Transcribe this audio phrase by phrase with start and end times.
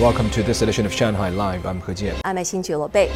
[0.00, 1.64] Welcome to this edition of Shanghai Live.
[1.64, 2.20] I'm He Jian.
[2.22, 3.10] I'm Xin Bei.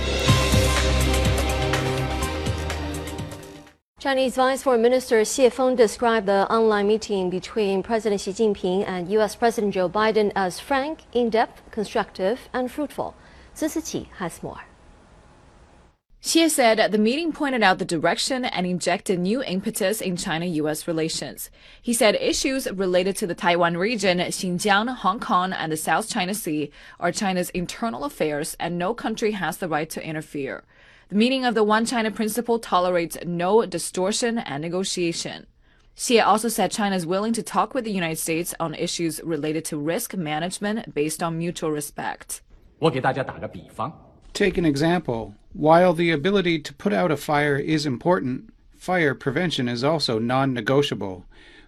[3.99, 9.11] Chinese Vice Foreign Minister Xie Feng described the online meeting between President Xi Jinping and
[9.11, 9.37] U.S.
[9.37, 13.15] President Joe Biden as frank, in-depth, constructive, and fruitful.
[13.53, 14.70] Sun Siqi has more.
[16.26, 20.88] Xie said the meeting pointed out the direction and injected new impetus in China US
[20.88, 21.52] relations.
[21.80, 26.34] He said issues related to the Taiwan region, Xinjiang, Hong Kong, and the South China
[26.34, 30.64] Sea are China's internal affairs and no country has the right to interfere.
[31.10, 35.46] The meaning of the One China principle tolerates no distortion and negotiation.
[35.96, 39.64] Xie also said China is willing to talk with the United States on issues related
[39.66, 42.42] to risk management based on mutual respect.
[42.80, 43.94] 我给大家打个比方。
[44.41, 45.35] Take an example.
[45.53, 50.55] While the ability to put out a fire is important, fire prevention is also non
[50.55, 51.27] negotiable.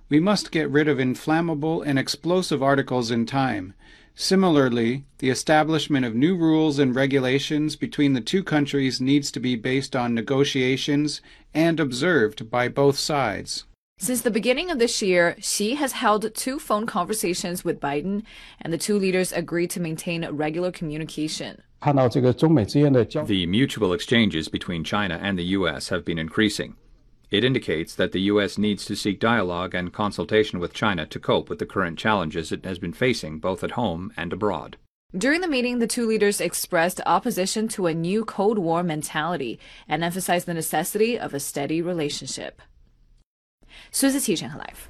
[0.09, 3.75] We must get rid of inflammable and explosive articles in time.
[4.15, 9.55] Similarly, the establishment of new rules and regulations between the two countries needs to be
[9.55, 11.21] based on negotiations
[11.53, 13.67] and observed by both sides.
[14.03, 18.25] Since the beginning of this year, Xi has held two phone conversations with Biden,
[18.61, 21.63] and the two leaders agreed to maintain regular communication.
[21.85, 25.91] The mutual exchanges between China and the U.S.
[25.91, 26.75] have been increasing.
[27.31, 28.59] It indicates that the U.S.
[28.59, 32.65] needs to seek dialogue and consultation with China to cope with the current challenges it
[32.65, 34.79] has been facing both at home and abroad.
[35.17, 40.03] During the meeting, the two leaders expressed opposition to a new Cold War mentality and
[40.03, 42.61] emphasized the necessity of a steady relationship.
[43.91, 44.89] Sun Siqi live.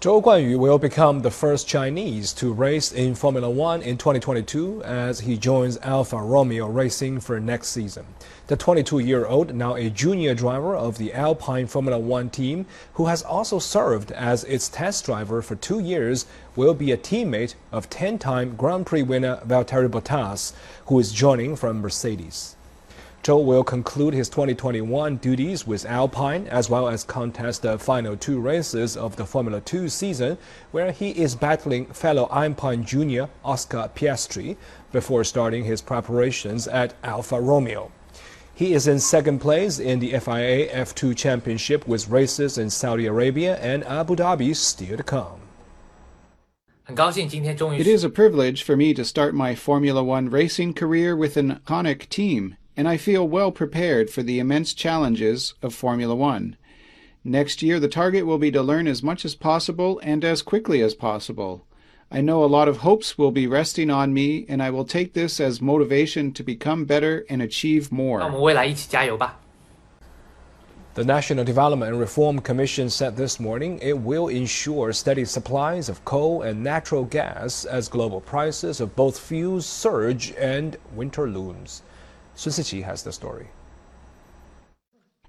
[0.00, 5.18] Zhou Guanyu will become the first Chinese to race in Formula One in 2022 as
[5.18, 8.06] he joins Alfa Romeo Racing for next season.
[8.46, 13.06] The 22 year old, now a junior driver of the Alpine Formula One team, who
[13.06, 17.90] has also served as its test driver for two years, will be a teammate of
[17.90, 20.52] 10 time Grand Prix winner Valtteri Bottas,
[20.86, 22.54] who is joining from Mercedes.
[23.28, 28.40] Zhou will conclude his 2021 duties with Alpine as well as contest the final two
[28.40, 30.38] races of the Formula 2 season,
[30.70, 34.56] where he is battling fellow Alpine junior Oscar Piastri
[34.92, 37.92] before starting his preparations at Alfa Romeo.
[38.54, 43.58] He is in second place in the FIA F2 Championship with races in Saudi Arabia
[43.58, 45.42] and Abu Dhabi still to come.
[46.88, 51.60] It is a privilege for me to start my Formula One racing career with an
[51.66, 56.56] iconic team and I feel well prepared for the immense challenges of Formula One.
[57.24, 60.80] Next year, the target will be to learn as much as possible and as quickly
[60.80, 61.66] as possible.
[62.08, 65.12] I know a lot of hopes will be resting on me, and I will take
[65.12, 68.22] this as motivation to become better and achieve more.
[70.94, 76.04] The National Development and Reform Commission said this morning it will ensure steady supplies of
[76.04, 81.82] coal and natural gas as global prices of both fuels surge and winter looms.
[82.38, 83.48] Sun Siqi has the story.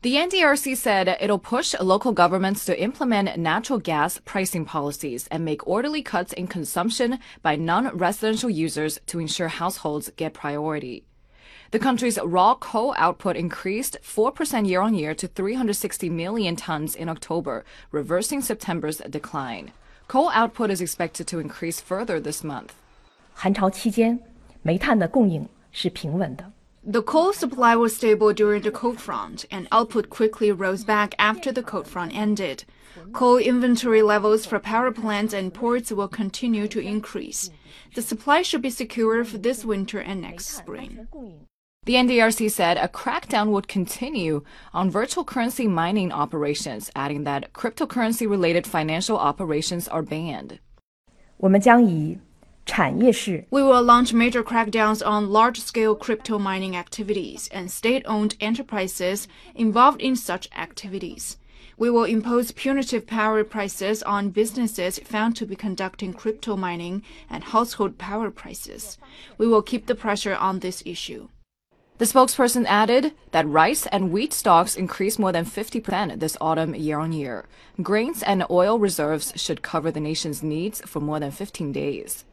[0.03, 5.68] The NDRC said it'll push local governments to implement natural gas pricing policies and make
[5.68, 11.03] orderly cuts in consumption by non residential users to ensure households get priority.
[11.72, 17.09] The country's raw coal output increased 4% year on year to 360 million tons in
[17.09, 19.72] October, reversing September's decline.
[20.08, 22.74] Coal output is expected to increase further this month.
[23.34, 24.20] 寒潮期间，
[24.62, 26.52] 煤炭的供应是平稳的。
[26.87, 31.62] The coal supply was stable during the cold front, and output quickly rose back after the
[31.62, 32.65] cold front ended.
[33.12, 37.50] Coal inventory levels for power plants and ports will continue to increase.
[37.94, 41.09] The supply should be secure for this winter and next spring.
[41.87, 44.42] The NDRC said a crackdown would continue
[44.72, 50.59] on virtual currency mining operations, adding that cryptocurrency related financial operations are banned.
[51.37, 52.19] 我们将以
[52.69, 58.37] 产业式 We will launch major crackdowns on large scale crypto mining activities and state owned
[58.41, 61.37] enterprises involved in such activities.
[61.76, 67.45] We will impose punitive power prices on businesses found to be conducting crypto mining and
[67.45, 68.97] household power prices.
[69.39, 71.28] We will keep the pressure on this issue.
[71.98, 76.98] The spokesperson added that rice and wheat stocks increased more than 50% this autumn year
[76.98, 77.45] on year.
[77.83, 82.24] Grains and oil reserves should cover the nation's needs for more than 15 days.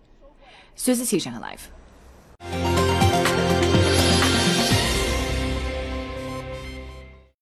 [0.76, 1.70] Susan's huge in her life.